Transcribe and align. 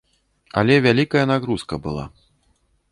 Але 0.61 0.75
вялікая 0.85 1.25
нагрузка 1.35 1.75
была. 1.87 2.05